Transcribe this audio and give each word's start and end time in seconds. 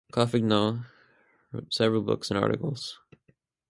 Couffignal 0.11 0.87
wrote 1.51 1.71
several 1.71 2.01
books 2.01 2.31
and 2.31 2.39
articles. 2.39 2.97